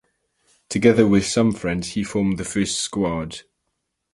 [0.67, 3.41] Together with some friends he formed the first squad.